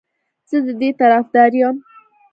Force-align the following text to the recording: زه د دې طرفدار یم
زه 0.49 0.57
د 0.65 0.67
دې 0.79 0.89
طرفدار 0.99 1.51
یم 1.59 1.75